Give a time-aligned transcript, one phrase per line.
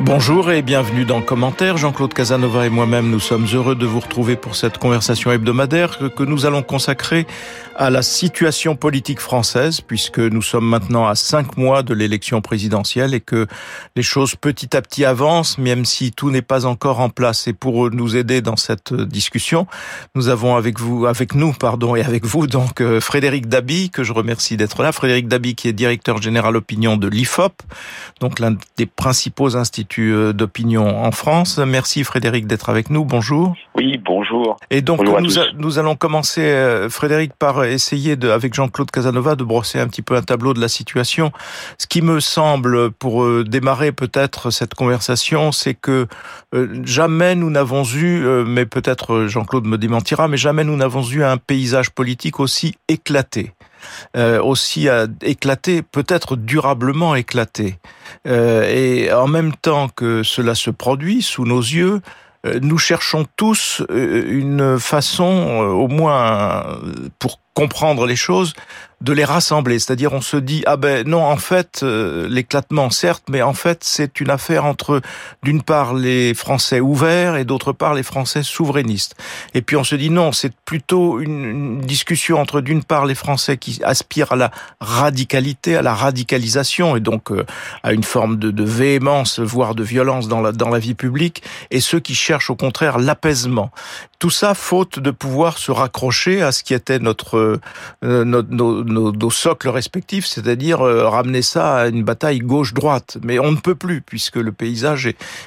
[0.00, 1.78] Bonjour et bienvenue dans Commentaire.
[1.78, 6.22] Jean-Claude Casanova et moi-même, nous sommes heureux de vous retrouver pour cette conversation hebdomadaire que,
[6.22, 7.26] nous allons consacrer
[7.76, 13.14] à la situation politique française, puisque nous sommes maintenant à cinq mois de l'élection présidentielle
[13.14, 13.46] et que
[13.96, 17.48] les choses petit à petit avancent, même si tout n'est pas encore en place.
[17.48, 19.66] Et pour nous aider dans cette discussion,
[20.14, 24.04] nous avons avec vous, avec nous, pardon, et avec vous donc euh, Frédéric Dabi, que
[24.04, 24.92] je remercie d'être là.
[24.92, 27.62] Frédéric Dabi, qui est directeur général opinion de l'IFOP,
[28.20, 31.58] donc l'un des principaux instituts euh, d'opinion en France.
[31.58, 33.04] Merci Frédéric d'être avec nous.
[33.04, 33.54] Bonjour.
[33.76, 34.56] Oui, bonjour.
[34.70, 39.44] Et donc nous, nous, allons commencer, euh, Frédéric, par essayer de, avec Jean-Claude Casanova de
[39.44, 41.32] brosser un petit peu un tableau de la situation.
[41.78, 46.06] Ce qui me semble, pour euh, démarrer peut-être cette conversation, c'est que
[46.84, 51.36] jamais nous n'avons eu, mais peut-être Jean-Claude me démentira, mais jamais nous n'avons eu un
[51.36, 53.52] paysage politique aussi éclaté.
[54.16, 57.78] Euh, aussi a éclaté, peut-être durablement éclaté.
[58.26, 62.00] Euh, et en même temps que cela se produit sous nos yeux,
[62.46, 66.78] euh, nous cherchons tous une façon, au moins
[67.18, 68.52] pour comprendre les choses,
[69.00, 69.78] de les rassembler.
[69.78, 73.82] C'est-à-dire, on se dit ah ben non, en fait, euh, l'éclatement certes, mais en fait,
[73.82, 75.00] c'est une affaire entre
[75.42, 79.14] d'une part les Français ouverts et d'autre part les Français souverainistes.
[79.54, 83.56] Et puis on se dit non, c'est plutôt une, discussion entre d'une part les Français
[83.56, 87.44] qui aspirent à la radicalité, à la radicalisation et donc euh,
[87.82, 91.42] à une forme de, de, véhémence, voire de violence dans la dans la vie publique,
[91.70, 93.70] et ceux qui cherchent au contraire l'apaisement.
[94.18, 97.60] Tout ça faute de pouvoir se raccrocher à ce qui était notre,
[98.04, 103.18] euh, nos, nos, socles respectifs, c'est-à-dire euh, ramener ça à une bataille gauche-droite.
[103.22, 105.06] Mais on ne peut plus, puisque le paysage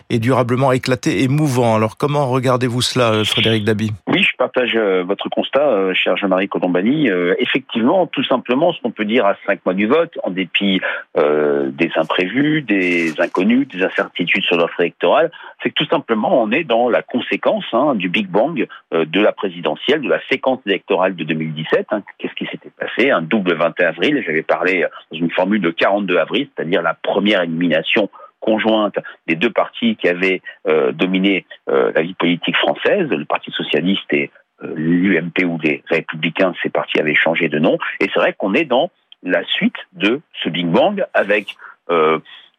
[0.09, 1.75] est, durablement éclaté et mouvant.
[1.75, 3.91] Alors comment regardez-vous cela, Frédéric Dabi?
[4.39, 7.09] Partage euh, votre constat, cher Jean-Marie Colombani.
[7.37, 10.81] effectivement, tout simplement, ce qu'on peut dire à cinq mois du vote, en dépit
[11.15, 15.31] des imprévus, des inconnus, des incertitudes sur l'offre électorale,
[15.61, 19.31] c'est que tout simplement, on est dans la conséquence hein, du Big Bang de la
[19.31, 21.87] présidentielle, de la séquence électorale de 2017.
[21.91, 22.02] Hein.
[22.17, 23.11] Qu'est-ce qui s'était passé?
[23.11, 24.23] Un double 21 avril.
[24.25, 28.09] J'avais parlé dans une formule de 42 avril, c'est-à-dire la première élimination
[28.39, 28.95] conjointe
[29.27, 34.11] des deux partis qui avaient euh, dominé euh, la vie politique française, le Parti socialiste
[34.11, 34.32] et
[34.64, 37.77] euh, l'UMP ou les Républicains, ces partis avaient changé de nom.
[38.00, 38.92] Et c'est vrai qu'on est dans
[39.23, 41.55] la suite de ce Big Bang avec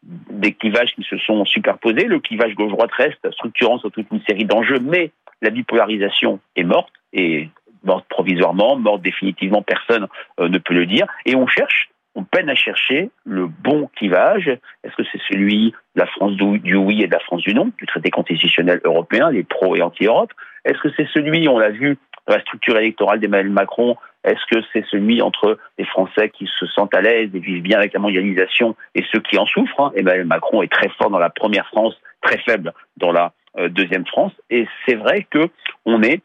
[0.03, 2.05] des clivages qui se sont superposés.
[2.07, 6.93] Le clivage gauche-droite reste structurant sur toute une série d'enjeux, mais la bipolarisation est morte
[7.13, 7.49] et
[7.85, 10.09] morte provisoirement, morte définitivement, personne
[10.39, 11.07] ne peut le dire.
[11.27, 14.49] Et on cherche, on peine à chercher le bon clivage.
[14.85, 17.71] Est-ce que c'est celui de la France du oui et de la France du non,
[17.79, 20.33] du traité constitutionnel européen, les pro et anti-Europe?
[20.65, 21.97] Est-ce que c'est celui, on l'a vu,
[22.29, 23.97] de la structure électorale d'Emmanuel Macron?
[24.25, 27.79] Est-ce que c'est celui entre les Français qui se sentent à l'aise et vivent bien
[27.79, 29.93] avec la mondialisation et ceux qui en souffrent hein?
[29.97, 34.07] Emmanuel Macron est très fort dans la première France, très faible dans la euh, deuxième
[34.07, 34.33] France.
[34.51, 35.49] Et c'est vrai que
[35.87, 36.23] on est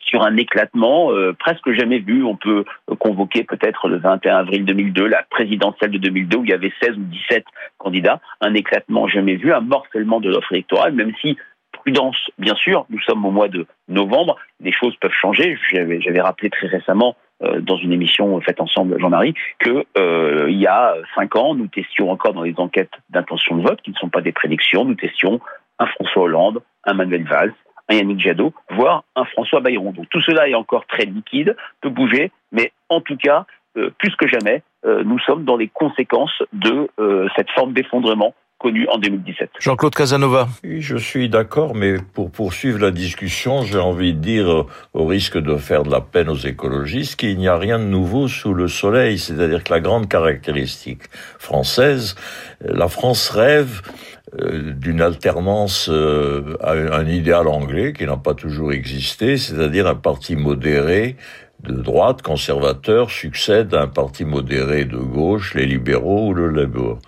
[0.00, 2.24] sur un éclatement euh, presque jamais vu.
[2.24, 2.64] On peut
[2.98, 6.96] convoquer peut-être le 21 avril 2002, la présidentielle de 2002, où il y avait 16
[6.96, 7.44] ou 17
[7.78, 8.20] candidats.
[8.40, 11.36] Un éclatement jamais vu, un morcellement de l'offre électorale, même si
[11.72, 15.58] prudence, bien sûr, nous sommes au mois de novembre, des choses peuvent changer.
[15.72, 20.66] J'avais rappelé très récemment euh, dans une émission faite ensemble, Jean-Marie, que euh, il y
[20.66, 24.10] a cinq ans, nous testions encore dans les enquêtes d'intention de vote, qui ne sont
[24.10, 25.40] pas des prédictions, nous testions
[25.78, 27.54] un François Hollande, un Manuel Valls,
[27.90, 29.92] un Yannick Jadot, voire un François Bayrou.
[29.92, 33.44] Donc tout cela est encore très liquide, peut bouger, mais en tout cas,
[33.76, 38.34] euh, plus que jamais, euh, nous sommes dans les conséquences de euh, cette forme d'effondrement
[38.60, 39.50] connue en 2017.
[39.58, 40.48] Jean-Claude Casanova.
[40.62, 45.38] Oui, je suis d'accord, mais pour poursuivre la discussion, j'ai envie de dire, au risque
[45.38, 48.68] de faire de la peine aux écologistes, qu'il n'y a rien de nouveau sous le
[48.68, 49.18] soleil.
[49.18, 51.02] C'est-à-dire que la grande caractéristique
[51.38, 52.14] française,
[52.60, 53.82] la France rêve
[54.38, 59.96] euh, d'une alternance euh, à un idéal anglais qui n'a pas toujours existé, c'est-à-dire un
[59.96, 61.16] parti modéré
[61.62, 66.98] de droite, conservateur, succède à un parti modéré de gauche, les libéraux ou le Labour.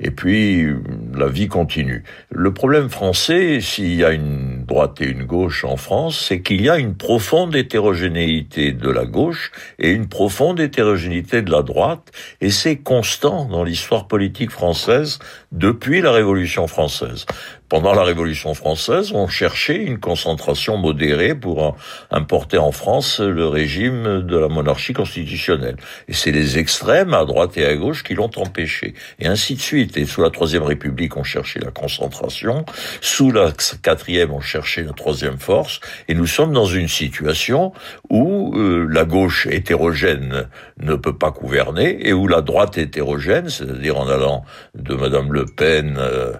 [0.00, 0.66] Et puis,
[1.14, 2.04] la vie continue.
[2.30, 6.62] Le problème français, s'il y a une droite et une gauche en France, c'est qu'il
[6.62, 12.12] y a une profonde hétérogénéité de la gauche et une profonde hétérogénéité de la droite,
[12.40, 15.18] et c'est constant dans l'histoire politique française
[15.56, 17.24] depuis la Révolution française.
[17.68, 21.76] pendant la Révolution française, on cherchait une concentration modérée pour
[22.12, 25.74] importer en France le régime de la monarchie constitutionnelle.
[26.06, 28.94] Et c'est les extrêmes, à droite et à gauche, qui l'ont empêché.
[29.18, 29.96] Et ainsi de suite.
[29.96, 32.64] Et sous la Troisième République, on cherchait la concentration.
[33.00, 33.52] Sous la
[33.82, 35.80] quatrième, on cherchait la troisième force.
[36.06, 37.72] Et nous sommes dans une situation
[38.10, 40.46] où euh, la gauche hétérogène
[40.78, 44.44] ne peut pas gouverner et où la droite hétérogène, c'est-à-dire en allant
[44.76, 46.32] de Madame Le Pen euh,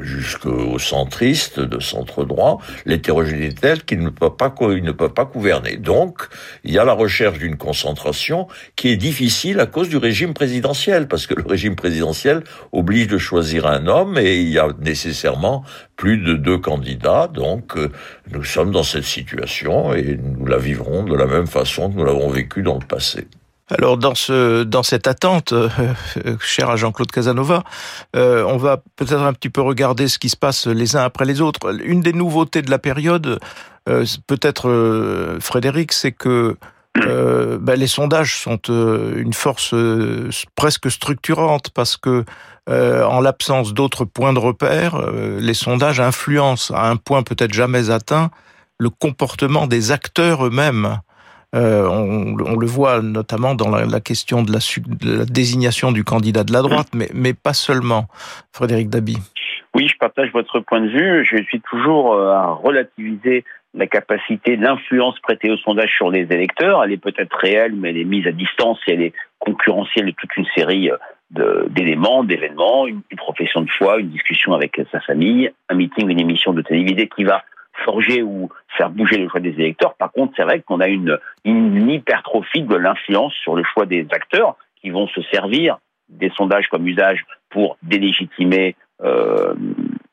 [0.00, 5.24] jusqu'aux centristes de centre droit, l'hétérogénéité telle qu'il ne peut pas il ne peut pas
[5.24, 5.76] gouverner.
[5.76, 6.28] Donc,
[6.64, 8.46] il y a la recherche d'une concentration
[8.76, 13.18] qui est difficile à cause du régime présidentiel, parce que le régime présidentiel oblige de
[13.18, 15.64] choisir un homme et il y a nécessairement
[15.96, 17.28] plus de deux candidats.
[17.32, 17.90] Donc, euh,
[18.30, 22.04] nous sommes dans cette situation et nous la vivrons de la même façon que nous
[22.04, 23.26] l'avons vécu dans le passé.
[23.78, 25.68] Alors dans ce dans cette attente, euh,
[26.26, 27.64] euh, cher à Jean-Claude Casanova,
[28.16, 31.24] euh, on va peut-être un petit peu regarder ce qui se passe les uns après
[31.24, 31.74] les autres.
[31.84, 33.38] Une des nouveautés de la période,
[34.26, 36.56] peut-être Frédéric, c'est que
[36.94, 39.74] ben, les sondages sont une force
[40.54, 42.24] presque structurante parce que
[42.68, 45.00] en l'absence d'autres points de repère,
[45.38, 48.30] les sondages influencent à un point peut-être jamais atteint
[48.78, 50.98] le comportement des acteurs eux-mêmes.
[51.54, 56.62] Euh, on, le voit notamment dans la, question de la, désignation du candidat de la
[56.62, 58.06] droite, mais, pas seulement.
[58.52, 59.18] Frédéric Dabi.
[59.74, 61.24] Oui, je partage votre point de vue.
[61.24, 63.44] Je suis toujours euh, à relativiser
[63.74, 66.84] la capacité d'influence prêtée au sondage sur les électeurs.
[66.84, 70.10] Elle est peut-être réelle, mais elle est mise à distance et elle est concurrentielle de
[70.12, 75.50] toute une série euh, d'éléments, d'événements, une, profession de foi, une discussion avec sa famille,
[75.68, 77.42] un meeting, une émission de télévisée qui va
[77.84, 79.94] forger ou faire bouger le choix des électeurs.
[79.94, 84.06] Par contre, c'est vrai qu'on a une, une hypertrophie de l'influence sur le choix des
[84.10, 89.54] acteurs qui vont se servir des sondages comme usage pour délégitimer euh,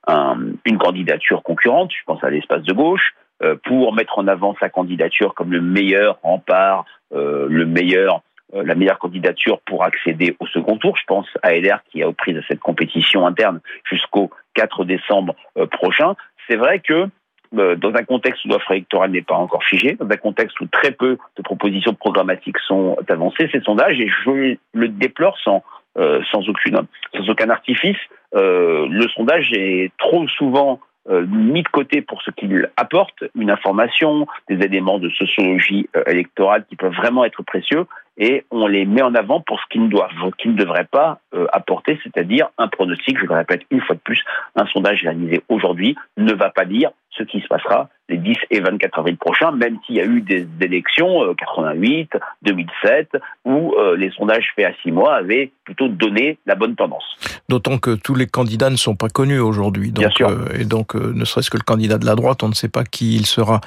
[0.07, 3.13] un, une candidature concurrente, je pense à l'espace de gauche,
[3.43, 8.21] euh, pour mettre en avant sa candidature comme le meilleur rempart, euh, le meilleur,
[8.51, 10.97] la meilleure candidature pour accéder au second tour.
[10.97, 15.35] Je pense à LR qui a pris de cette compétition interne jusqu'au 4 décembre
[15.69, 16.15] prochain.
[16.47, 17.07] C'est vrai que
[17.51, 20.91] dans un contexte où l'offre électorale n'est pas encore figée, dans un contexte où très
[20.91, 25.63] peu de propositions programmatiques sont avancées, ces sondages, et je le déplore sans,
[25.97, 26.21] euh,
[27.27, 27.97] aucun artifice,
[28.35, 30.79] euh, le sondage est trop souvent
[31.09, 36.03] euh, mis de côté pour ce qu'il apporte, une information, des éléments de sociologie euh,
[36.05, 37.85] électorale qui peuvent vraiment être précieux,
[38.19, 41.19] et on les met en avant pour ce qu'ils ne doivent, qu'ils ne devraient pas
[41.33, 44.23] euh, apporter, c'est-à-dire un pronostic, je le répète une fois de plus,
[44.55, 48.59] un sondage réalisé aujourd'hui ne va pas dire ce qui se passera les 10 et
[48.59, 52.11] 24 avril prochains, même s'il y a eu des élections, 88,
[52.43, 57.03] 2007, où les sondages faits à six mois avaient plutôt donné la bonne tendance.
[57.47, 59.91] D'autant que tous les candidats ne sont pas connus aujourd'hui.
[59.91, 60.29] Bien sûr.
[60.59, 63.15] et donc, ne serait-ce que le candidat de la droite, on ne sait pas qui
[63.15, 63.61] il sera.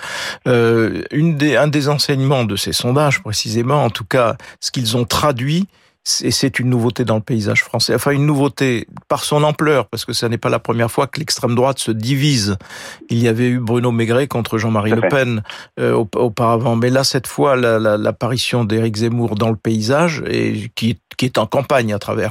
[0.46, 4.96] Euh, une des, un des enseignements de ces sondages, précisément, en tout cas, ce qu'ils
[4.96, 5.68] ont traduit,
[6.04, 7.94] c'est une nouveauté dans le paysage français.
[7.94, 11.20] Enfin, une nouveauté par son ampleur, parce que ce n'est pas la première fois que
[11.20, 12.56] l'extrême droite se divise.
[13.08, 15.42] Il y avait eu Bruno Maigret contre Jean-Marie Le Pen
[15.78, 21.26] euh, auparavant, mais là, cette fois, l'apparition d'Éric Zemmour dans le paysage, et qui, qui
[21.26, 22.30] est en campagne à travers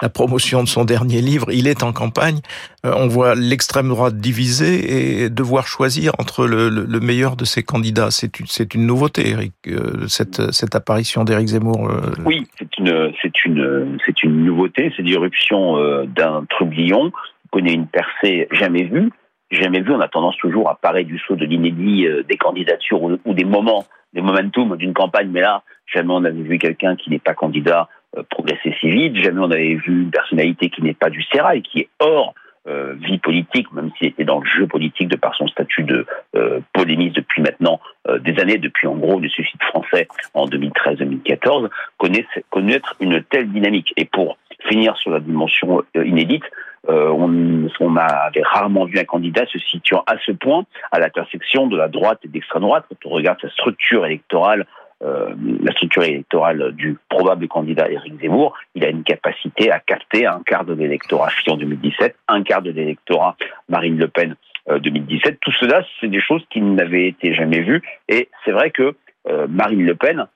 [0.00, 2.40] la promotion de son dernier livre, il est en campagne.
[2.84, 7.62] Euh, on voit l'extrême droite divisée et devoir choisir entre le, le, meilleur de ses
[7.62, 8.10] candidats.
[8.10, 11.90] C'est une, c'est une nouveauté, Eric, euh, cette, cette apparition d'Éric Zemmour.
[12.24, 17.10] Oui, c'est une c'est une, c'est une nouveauté, c'est l'irruption euh, d'un trublion.
[17.10, 19.10] On connaît une percée jamais vue.
[19.50, 23.02] Jamais vue, on a tendance toujours à parer du saut de l'inédit euh, des candidatures
[23.02, 27.10] ou, des moments, des momentum d'une campagne, mais là, jamais on avait vu quelqu'un qui
[27.10, 30.94] n'est pas candidat euh, progresser si vite, jamais on avait vu une personnalité qui n'est
[30.94, 32.34] pas du sérail, qui est hors
[32.66, 36.06] euh, vie politique, même s'il était dans le jeu politique de par son statut de
[36.34, 37.78] euh, polémiste depuis maintenant
[38.08, 41.68] euh, des années, depuis en gros le suicide français en 2013-2014,
[41.98, 43.92] connaître une telle dynamique.
[43.98, 46.44] Et pour finir sur la dimension inédite,
[46.88, 51.76] on, on avait rarement vu un candidat se situant à ce point à l'intersection de
[51.76, 52.84] la droite et d'extrême droite.
[52.88, 54.66] Quand on regarde sa structure électorale
[55.04, 60.26] euh, la structure électorale du probable candidat Éric Zemmour, il a une capacité à capter
[60.26, 63.36] un quart de l'électorat Fillon 2017, un quart de l'électorat
[63.68, 64.36] Marine Le Pen
[64.68, 65.34] 2017.
[65.34, 67.82] Euh, Tout cela, c'est des choses qui n'avaient été jamais vues.
[68.08, 68.94] Et c'est vrai que
[69.28, 70.26] euh, Marine Le Pen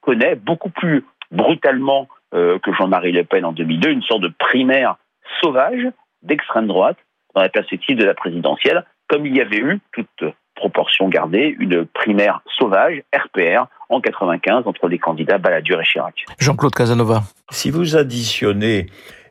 [0.00, 4.96] connaît beaucoup plus brutalement que Jean-Marie Le Pen en 2002 une sorte de primaire
[5.40, 5.86] sauvage
[6.22, 6.96] d'extrême droite
[7.32, 10.24] dans la perspective de la présidentielle, comme il y avait eu toute
[10.56, 16.24] proportion gardée, une primaire sauvage, RPR, en 95 entre les candidats Balladur et Chirac.
[16.38, 17.22] Jean-Claude Casanova.
[17.50, 18.86] Si vous additionnez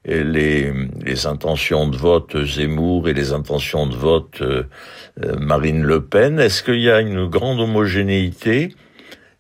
[0.06, 4.64] les, les intentions de vote Zemmour et les intentions de vote euh,
[5.24, 6.40] euh, Marine Le Pen.
[6.40, 8.76] Est-ce qu'il y a une grande homogénéité?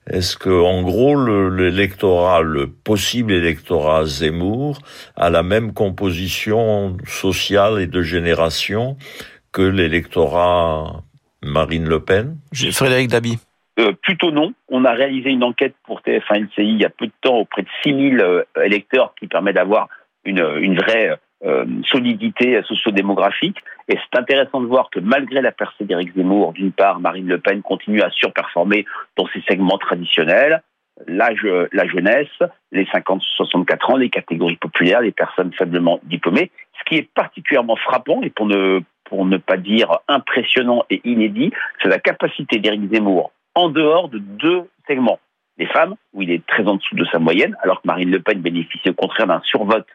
[0.10, 1.16] Est-ce que, en gros,
[1.50, 4.80] l'électorat, le, possible électorat Zemmour,
[5.16, 8.98] a la même composition sociale et de génération
[9.54, 11.04] que l'électorat
[11.42, 12.38] Marine Le Pen?
[12.72, 13.38] Frédéric Dabi.
[13.80, 14.54] Euh, plutôt non.
[14.70, 17.64] On a réalisé une enquête pour TF1 LCI il y a peu de temps auprès
[17.64, 19.90] de 6000 euh, électeurs qui permet d'avoir
[20.26, 23.58] une, une vraie euh, solidité sociodémographique.
[23.90, 27.40] Et c'est intéressant de voir que malgré la percée d'Éric Zemmour, d'une part, Marine Le
[27.40, 28.86] Pen continue à surperformer
[29.18, 30.62] dans ses segments traditionnels,
[31.08, 32.30] l'âge, la jeunesse,
[32.72, 36.52] les 50-64 ans, les catégories populaires, les personnes faiblement diplômées.
[36.80, 41.52] Ce qui est particulièrement frappant, et pour ne, pour ne pas dire impressionnant et inédit,
[41.82, 45.20] c'est la capacité d'Éric Zemmour en dehors de deux segments.
[45.58, 48.20] Les femmes, où il est très en dessous de sa moyenne, alors que Marine Le
[48.20, 49.88] Pen bénéficie au contraire d'un survote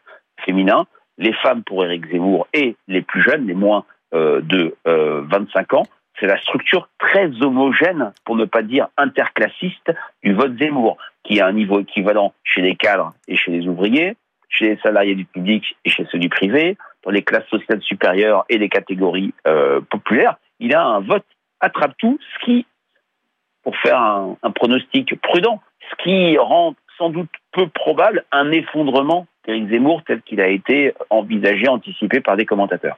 [0.45, 0.85] féminin.
[1.17, 5.77] Les femmes pour Éric Zemmour et les plus jeunes, les moins euh, de 25 euh,
[5.77, 5.83] ans,
[6.19, 9.91] c'est la structure très homogène, pour ne pas dire interclassiste,
[10.23, 14.15] du vote Zemmour, qui a un niveau équivalent chez les cadres et chez les ouvriers,
[14.49, 18.45] chez les salariés du public et chez ceux du privé, dans les classes sociales supérieures
[18.49, 20.37] et les catégories euh, populaires.
[20.59, 21.25] Il a un vote
[21.61, 22.65] attrape-tout, ce qui
[23.63, 29.69] pour faire un, pronostic prudent, ce qui rend sans doute peu probable un effondrement d'Éric
[29.69, 32.97] Zemmour tel qu'il a été envisagé, anticipé par des commentateurs.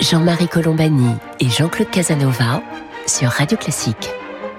[0.00, 2.62] Jean-Marie Colombani et Jean-Claude Casanova
[3.06, 4.10] sur Radio Classique.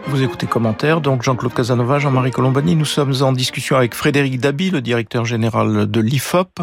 [0.07, 2.75] Vous écoutez commentaire, donc Jean-Claude Casanova, Jean-Marie Colombani.
[2.75, 6.59] Nous sommes en discussion avec Frédéric Dabi, le directeur général de l'IFOP,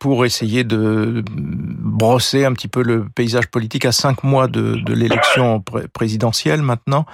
[0.00, 4.94] pour essayer de brosser un petit peu le paysage politique à cinq mois de, de
[4.94, 7.04] l'élection présidentielle maintenant.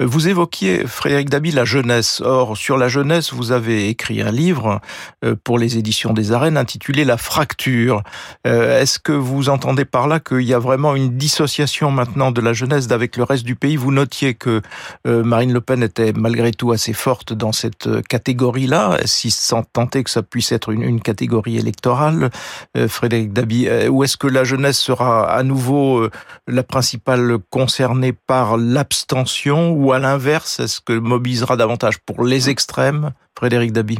[0.00, 2.22] Vous évoquiez, Frédéric Dabi, la jeunesse.
[2.24, 4.80] Or, sur la jeunesse, vous avez écrit un livre
[5.22, 8.02] euh, pour les éditions des arènes intitulé La fracture.
[8.46, 12.40] Euh, est-ce que vous entendez par là qu'il y a vraiment une dissociation maintenant de
[12.40, 13.76] la jeunesse d'avec le reste du pays?
[13.76, 14.62] Vous notiez que
[15.06, 20.02] euh, Marine Le Pen était malgré tout assez forte dans cette catégorie-là, si sans tenter
[20.04, 22.29] que ça puisse être une, une catégorie électorale.
[22.76, 26.10] Euh, Frédéric Dabi euh, Ou est-ce que la jeunesse sera à nouveau euh,
[26.46, 33.10] la principale concernée par l'abstention ou à l'inverse, est-ce que mobilisera davantage pour les extrêmes
[33.36, 33.98] Frédéric Dabi?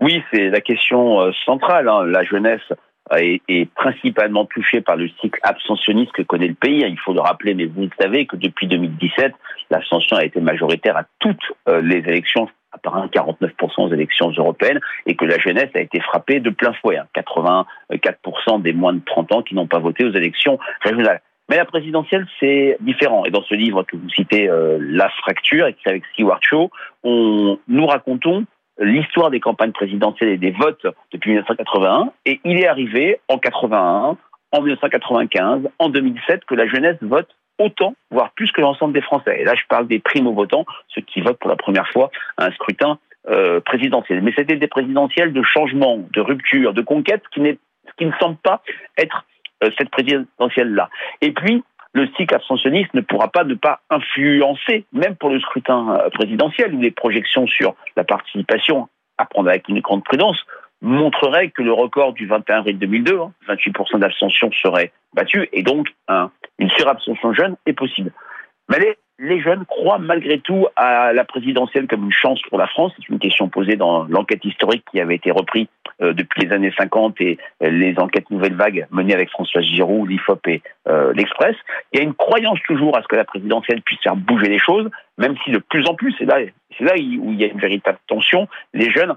[0.00, 1.88] Oui, c'est la question centrale.
[1.88, 2.04] Hein.
[2.06, 2.60] La jeunesse
[3.16, 6.84] est, principalement touchée par le cycle abstentionniste que connaît le pays.
[6.88, 9.32] Il faut le rappeler, mais vous le savez que depuis 2017,
[9.70, 14.80] l'abstention a été majoritaire à toutes les élections à part un 49% aux élections européennes,
[15.06, 16.98] et que la jeunesse a été frappée de plein fouet.
[17.14, 17.64] 84%
[18.48, 18.58] hein.
[18.58, 21.20] des moins de 30 ans qui n'ont pas voté aux élections régionales.
[21.48, 23.24] Mais la présidentielle, c'est différent.
[23.24, 26.70] Et dans ce livre que vous citez, euh, La fracture, écrit avec Stewart Shaw,
[27.02, 28.44] on, nous racontons
[28.78, 32.12] l'histoire des campagnes présidentielles et des votes depuis 1981.
[32.24, 34.16] Et il est arrivé en 81,
[34.52, 37.28] en 1995, en 2007, que la jeunesse vote
[37.62, 39.40] autant, voire plus que l'ensemble des Français.
[39.40, 42.52] Et là, je parle des primo-votants, ceux qui votent pour la première fois à un
[42.52, 44.20] scrutin euh, présidentiel.
[44.22, 47.40] Mais c'était des présidentielles de changement, de rupture, de conquête, qui,
[47.96, 48.62] qui ne semble pas
[48.98, 49.24] être
[49.62, 50.90] euh, cette présidentielle-là.
[51.20, 55.94] Et puis, le cycle abstentionniste ne pourra pas ne pas influencer, même pour le scrutin
[55.94, 58.88] euh, présidentiel, où les projections sur la participation,
[59.18, 60.44] à prendre avec une grande prudence,
[60.80, 65.88] montrerait que le record du 21 avril 2002, 28% hein, d'abstention serait battu, et donc
[66.62, 68.12] une surabstention jeune est possible.
[68.68, 72.92] Mais les, jeunes croient malgré tout à la présidentielle comme une chance pour la France.
[72.96, 75.66] C'est une question posée dans l'enquête historique qui avait été reprise
[76.00, 80.08] euh, depuis les années 50 et euh, les enquêtes Nouvelle Vague menées avec François Giroud,
[80.08, 81.56] l'IFOP et euh, l'Express.
[81.92, 84.60] Il y a une croyance toujours à ce que la présidentielle puisse faire bouger les
[84.60, 84.88] choses,
[85.18, 86.38] même si de plus en plus, c'est là,
[86.78, 89.14] c'est là où il y a une véritable tension, les jeunes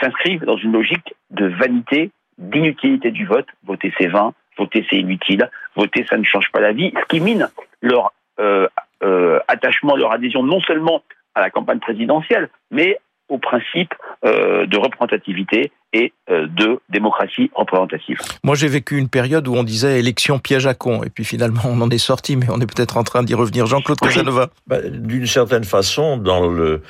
[0.00, 3.46] s'inscrivent dans une logique de vanité, d'inutilité du vote.
[3.64, 7.20] Voter c'est vain, voter c'est inutile, voter ça ne change pas la vie, ce qui
[7.20, 7.48] mine
[7.82, 8.68] leur euh,
[9.02, 11.02] euh, attachement, leur adhésion non seulement
[11.34, 12.98] à la campagne présidentielle, mais
[13.28, 18.18] au principe de représentativité et de démocratie représentative.
[18.42, 21.62] Moi, j'ai vécu une période où on disait élection piège à con, et puis finalement,
[21.64, 23.66] on en est sorti, mais on est peut-être en train d'y revenir.
[23.66, 24.50] Jean-Claude Casanova.
[24.66, 26.82] Bah, d'une certaine façon, dans le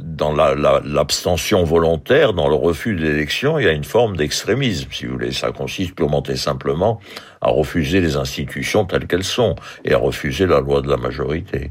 [0.00, 5.06] dans l'abstention volontaire, dans le refus de l'élection, il y a une forme d'extrémisme, si
[5.06, 5.32] vous voulez.
[5.32, 7.00] Ça consiste purement et simplement
[7.40, 11.70] à refuser les institutions telles qu'elles sont et à refuser la loi de la majorité.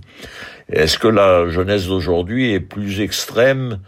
[0.71, 3.79] Est-ce que la jeunesse d'aujourd'hui est plus extrême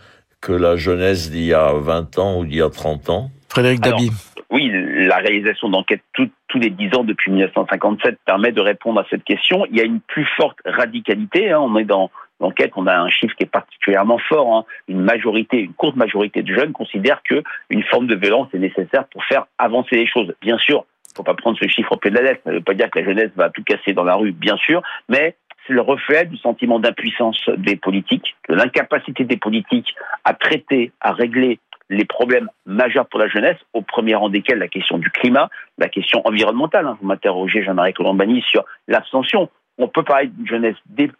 [0.41, 3.81] que la jeunesse d'il y a 20 ans ou d'il y a 30 ans Frédéric
[3.81, 4.11] Dabi.
[4.49, 9.23] Oui, la réalisation d'enquêtes tous les 10 ans depuis 1957 permet de répondre à cette
[9.23, 9.65] question.
[9.69, 11.51] Il y a une plus forte radicalité.
[11.51, 11.59] Hein.
[11.59, 14.55] On est dans l'enquête, on a un chiffre qui est particulièrement fort.
[14.55, 14.65] Hein.
[14.87, 19.23] Une majorité, une courte majorité de jeunes considèrent qu'une forme de violence est nécessaire pour
[19.25, 20.33] faire avancer les choses.
[20.41, 22.41] Bien sûr, il ne faut pas prendre ce chiffre au pied de la lettre.
[22.43, 24.55] Ça ne veut pas dire que la jeunesse va tout casser dans la rue, bien
[24.57, 25.35] sûr, mais
[25.67, 29.93] c'est le reflet du sentiment d'impuissance des politiques, de l'incapacité des politiques
[30.23, 31.59] à traiter, à régler
[31.89, 35.87] les problèmes majeurs pour la jeunesse, au premier rang desquels la question du climat, la
[35.87, 36.85] question environnementale.
[36.85, 36.97] Hein.
[37.01, 39.49] Vous m'interrogez, Jean-Marie Colombani, sur l'abstention.
[39.77, 40.75] On peut parler d'une jeunesse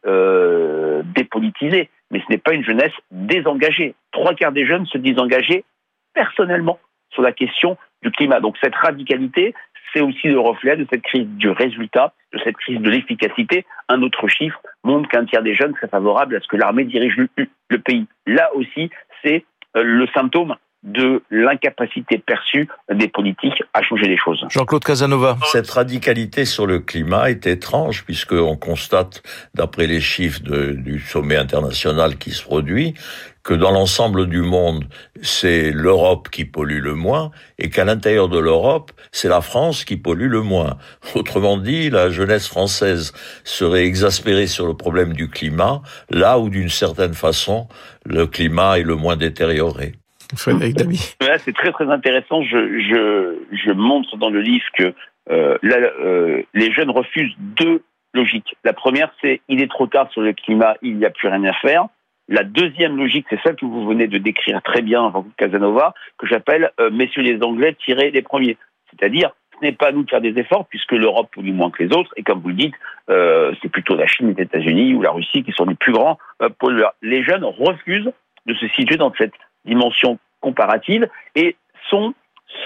[0.05, 3.95] euh, dépolitisée, mais ce n'est pas une jeunesse désengagée.
[4.11, 5.17] Trois quarts des jeunes se disent
[6.13, 6.79] personnellement
[7.11, 8.39] sur la question du climat.
[8.39, 9.53] Donc cette radicalité,
[9.97, 13.65] c'est aussi le reflet de cette crise du résultat, de cette crise de l'efficacité.
[13.89, 17.15] Un autre chiffre montre qu'un tiers des jeunes serait favorable à ce que l'armée dirige
[17.17, 18.05] le pays.
[18.25, 18.89] Là aussi,
[19.23, 24.45] c'est euh, le symptôme de l'incapacité perçue des politiques à changer les choses.
[24.49, 25.37] Jean-Claude Casanova.
[25.51, 29.23] Cette radicalité sur le climat est étrange puisqu'on constate,
[29.55, 32.93] d'après les chiffres du sommet international qui se produit,
[33.47, 34.83] que dans l'ensemble du monde,
[35.21, 39.95] c'est l'Europe qui pollue le moins et qu'à l'intérieur de l'Europe, c'est la France qui
[39.95, 40.77] pollue le moins.
[41.15, 43.13] Autrement dit, la jeunesse française
[43.45, 47.69] serait exaspérée sur le problème du climat, là où d'une certaine façon,
[48.05, 49.93] le climat est le moins détérioré.
[51.45, 52.43] c'est très très intéressant.
[52.43, 54.93] Je, je, je, montre dans le livre que
[55.31, 57.81] euh, euh, les jeunes refusent deux
[58.13, 58.57] logiques.
[58.65, 61.45] La première, c'est il est trop tard sur le climat, il n'y a plus rien
[61.45, 61.87] à faire.
[62.29, 66.71] La deuxième logique, c'est celle que vous venez de décrire très bien, Casanova, que j'appelle
[66.79, 68.57] euh, messieurs les Anglais, tirez les premiers.
[68.91, 71.83] C'est-à-dire, ce n'est pas à nous de faire des efforts puisque l'Europe pollue moins que
[71.83, 72.75] les autres et comme vous le dites,
[73.07, 76.19] c'est plutôt la Chine, les États-Unis ou la Russie qui sont les plus grands
[76.59, 76.93] pollueurs.
[77.01, 78.11] Les jeunes refusent
[78.45, 79.33] de se situer dans cette
[79.65, 81.55] dimension comparative et
[81.89, 82.13] sont,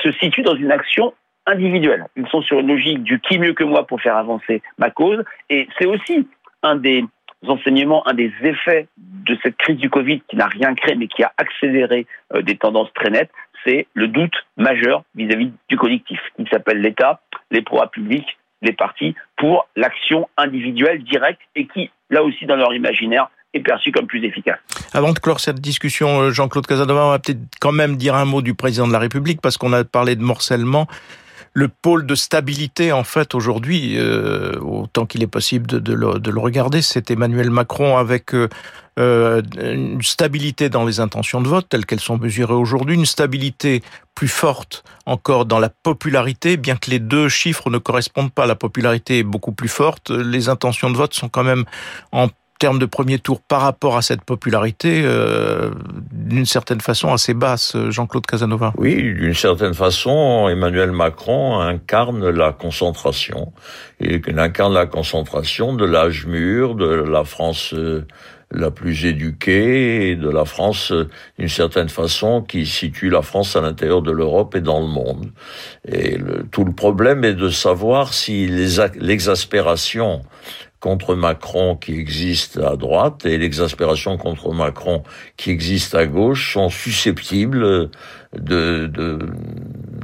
[0.03, 1.13] se situent dans une action
[1.45, 2.05] individuelle.
[2.15, 5.23] Ils sont sur une logique du qui mieux que moi pour faire avancer ma cause.
[5.49, 6.27] Et c'est aussi
[6.63, 7.03] un des
[7.47, 11.23] enseignements, un des effets de cette crise du Covid qui n'a rien créé mais qui
[11.23, 13.31] a accéléré euh, des tendances très nettes,
[13.65, 17.21] c'est le doute majeur vis-à-vis du collectif, qui s'appelle l'État,
[17.51, 22.73] les pouvoirs publics, les partis, pour l'action individuelle directe et qui, là aussi dans leur
[22.73, 24.59] imaginaire, est perçu comme plus efficace.
[24.93, 28.25] Avant de clore cette discussion, euh, Jean-Claude Casanova, on va peut-être quand même dire un
[28.25, 30.87] mot du président de la République, parce qu'on a parlé de morcellement.
[31.53, 36.81] Le pôle de stabilité, en fait, aujourd'hui, euh, autant qu'il est possible de, le, regarder,
[36.81, 38.47] c'est Emmanuel Macron avec euh,
[38.97, 43.83] euh, une stabilité dans les intentions de vote telles qu'elles sont mesurées aujourd'hui, une stabilité
[44.15, 48.45] plus forte encore dans la popularité, bien que les deux chiffres ne correspondent pas.
[48.45, 51.65] La popularité est beaucoup plus forte, les intentions de vote sont quand même
[52.13, 52.29] en
[52.61, 55.71] termes de premier tour par rapport à cette popularité, euh,
[56.11, 58.71] d'une certaine façon assez basse, Jean-Claude Casanova.
[58.77, 63.51] Oui, d'une certaine façon, Emmanuel Macron incarne la concentration.
[63.99, 68.05] Il incarne la concentration de l'âge mûr, de la France euh,
[68.51, 73.55] la plus éduquée, et de la France, euh, d'une certaine façon, qui situe la France
[73.55, 75.31] à l'intérieur de l'Europe et dans le monde.
[75.87, 76.19] Et
[76.51, 80.21] tout le problème est de savoir si l'exaspération
[80.81, 85.03] contre Macron qui existe à droite et l'exaspération contre Macron
[85.37, 87.91] qui existe à gauche sont susceptibles
[88.35, 89.19] de, de,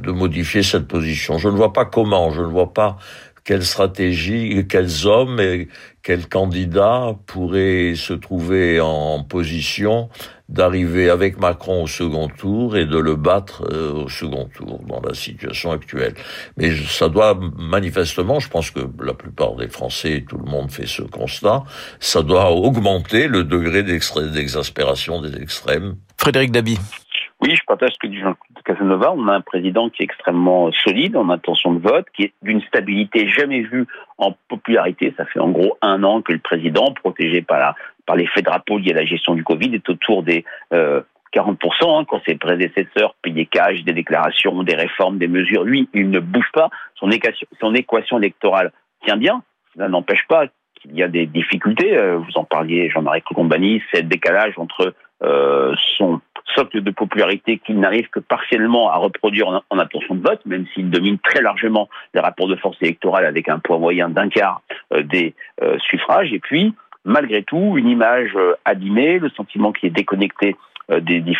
[0.02, 1.36] de modifier cette position.
[1.36, 2.96] Je ne vois pas comment, je ne vois pas
[3.44, 5.68] quelle stratégie, quels hommes et
[6.02, 10.08] quels candidats pourraient se trouver en position
[10.48, 15.00] d'arriver avec Macron au second tour et de le battre euh, au second tour dans
[15.00, 16.14] la situation actuelle.
[16.56, 20.86] Mais ça doit manifestement, je pense que la plupart des Français, tout le monde fait
[20.86, 21.64] ce constat,
[22.00, 25.96] ça doit augmenter le degré d'exaspération des extrêmes.
[26.16, 26.78] Frédéric Dabi.
[27.40, 28.34] Oui, je partage ce que dit Jean
[28.64, 29.12] Casanova.
[29.12, 32.60] On a un président qui est extrêmement solide en intention de vote, qui est d'une
[32.62, 33.86] stabilité jamais vue
[34.18, 35.14] en popularité.
[35.16, 37.76] Ça fait en gros un an que le président, protégé par, la,
[38.08, 41.02] par l'effet drapeau lié à la gestion du Covid, est autour des euh,
[41.34, 41.56] 40%,
[42.00, 45.62] hein, quand ses prédécesseurs payaient cash, des déclarations, des réformes, des mesures.
[45.62, 46.70] Lui, il ne bouge pas.
[46.94, 48.72] Son équation, électorale
[49.04, 49.42] tient bien.
[49.76, 50.46] Ça n'empêche pas
[50.80, 51.98] qu'il y a des difficultés.
[51.98, 56.22] Euh, vous en parliez, Jean-Marie Cocombani, c'est le décalage entre euh, son
[56.54, 60.64] socle de popularité qu'il n'arrive que partiellement à reproduire en, en intention de vote, même
[60.72, 64.62] s'il domine très largement les rapports de force électorale avec un poids moyen d'un quart
[64.94, 66.32] euh, des euh, suffrages.
[66.32, 70.56] Et puis, malgré tout, une image euh, abîmée, le sentiment qui est déconnecté
[71.02, 71.34] des, des,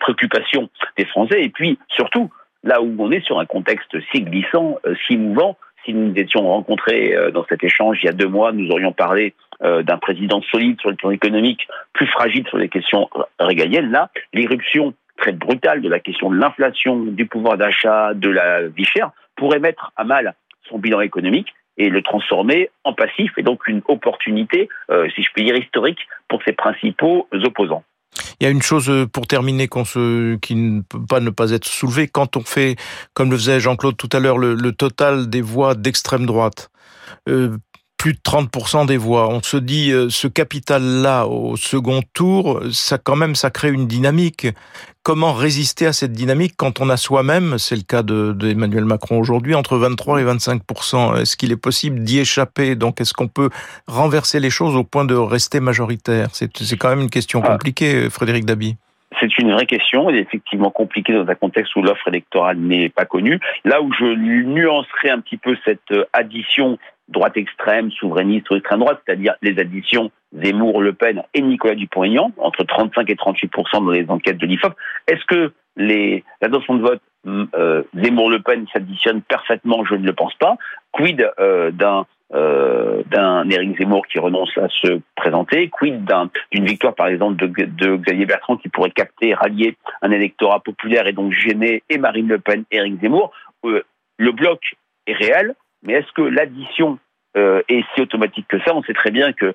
[0.00, 1.44] préoccupations des Français.
[1.44, 2.28] Et puis, surtout,
[2.64, 6.42] là où on est sur un contexte si glissant, si mouvant, si nous nous étions
[6.48, 10.40] rencontrés dans cet échange il y a deux mois, nous aurions parlé euh, d'un président
[10.40, 13.90] solide sur le plan économique, plus fragile sur les questions régaliennes.
[13.90, 18.86] Là, l'irruption très brutale de la question de l'inflation, du pouvoir d'achat, de la vie
[18.86, 20.32] chère, pourrait mettre à mal
[20.66, 21.52] son bilan économique.
[21.80, 24.68] Et le transformer en passif et donc une opportunité,
[25.14, 27.84] si je puis dire, historique pour ses principaux opposants.
[28.38, 32.06] Il y a une chose pour terminer qui ne peut pas ne pas être soulevée.
[32.06, 32.76] Quand on fait,
[33.14, 36.70] comme le faisait Jean-Claude tout à l'heure, le, total des voix d'extrême droite,
[38.00, 39.28] plus de 30% des voix.
[39.28, 43.86] On se dit, euh, ce capital-là au second tour, ça quand même, ça crée une
[43.86, 44.46] dynamique.
[45.02, 49.54] Comment résister à cette dynamique quand on a soi-même, c'est le cas d'Emmanuel Macron aujourd'hui,
[49.54, 51.20] entre 23 et 25%.
[51.20, 52.74] Est-ce qu'il est possible d'y échapper?
[52.74, 53.50] Donc, est-ce qu'on peut
[53.86, 56.28] renverser les choses au point de rester majoritaire?
[56.32, 57.48] C'est quand même une question ah.
[57.48, 58.76] compliquée, Frédéric Dabi
[59.20, 60.08] c'est une vraie question.
[60.08, 63.38] Elle est effectivement compliquée dans un contexte où l'offre électorale n'est pas connue.
[63.64, 66.78] Là où je nuancerai un petit peu cette euh, addition
[67.10, 72.32] droite extrême, souverainiste ou extrême droite, c'est-à-dire les additions Zemmour, Le Pen et Nicolas Dupont-Aignan,
[72.38, 74.74] entre 35 et 38 dans les enquêtes de l'IFOP.
[75.08, 79.84] Est-ce que les l'adoption de vote euh, Zemmour-Le Pen s'additionne parfaitement?
[79.84, 80.56] Je ne le pense pas.
[80.92, 86.08] Quid euh, d'un euh, d'un Éric Zemmour qui renonce à se présenter, quid
[86.52, 91.08] d'une victoire par exemple de, de, Xavier Bertrand qui pourrait capter, rallier un électorat populaire
[91.08, 93.32] et donc gêner et Marine Le Pen Éric Zemmour?
[93.64, 93.82] Euh,
[94.18, 94.76] le bloc
[95.08, 96.98] est réel, mais est-ce que l'addition
[97.36, 98.74] euh, est si automatique que ça?
[98.74, 99.54] On sait très bien que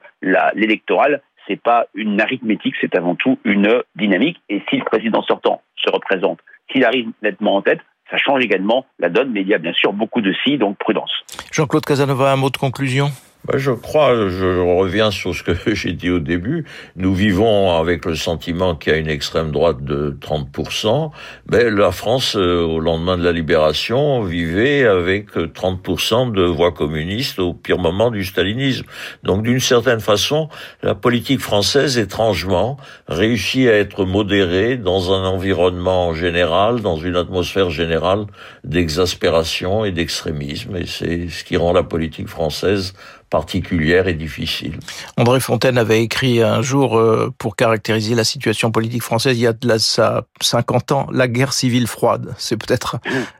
[0.53, 4.41] l'électoral, c'est pas une arithmétique, c'est avant tout une dynamique.
[4.49, 6.39] Et si le président sortant se représente,
[6.71, 9.73] s'il arrive nettement en tête, ça change également la donne, mais il y a bien
[9.73, 11.11] sûr beaucoup de si, donc prudence.
[11.51, 13.07] Jean-Claude Casanova, un mot de conclusion?
[13.53, 18.15] Je crois, je reviens sur ce que j'ai dit au début, nous vivons avec le
[18.15, 21.11] sentiment qu'il y a une extrême droite de 30%,
[21.51, 27.39] mais la France, euh, au lendemain de la libération, vivait avec 30% de voix communistes
[27.39, 28.85] au pire moment du stalinisme.
[29.23, 30.49] Donc d'une certaine façon,
[30.81, 32.77] la politique française, étrangement,
[33.07, 38.25] réussit à être modérée dans un environnement général, dans une atmosphère générale
[38.63, 42.93] d'exaspération et d'extrémisme, et c'est ce qui rend la politique française
[43.35, 44.79] particulière et difficile.
[45.17, 49.47] André Fontaine avait écrit un jour euh, pour caractériser la situation politique française il y
[49.47, 52.33] a de là, ça 50 ans, la guerre civile froide.
[52.37, 52.95] C'est peut-être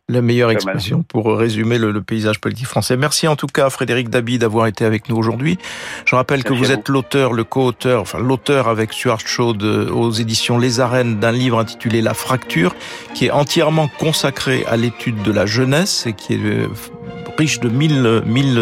[0.09, 2.97] la meilleure expression pour résumer le, paysage politique français.
[2.97, 5.57] Merci en tout cas Frédéric Dabi d'avoir été avec nous aujourd'hui.
[6.05, 9.53] Je rappelle que vous êtes l'auteur, le co-auteur, enfin l'auteur avec Stuart Shaw
[9.93, 12.75] aux éditions Les Arènes d'un livre intitulé La Fracture,
[13.13, 16.67] qui est entièrement consacré à l'étude de la jeunesse et qui est euh,
[17.37, 18.59] riche de mille, mille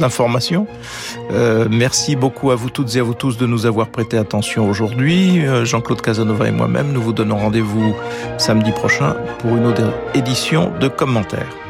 [0.00, 0.66] informations.
[1.30, 4.68] Euh, merci beaucoup à vous toutes et à vous tous de nous avoir prêté attention
[4.68, 5.44] aujourd'hui.
[5.46, 7.94] Euh, Jean-Claude Casanova et moi-même, nous vous donnons rendez-vous
[8.38, 11.63] samedi prochain pour une autre édition de commentaires.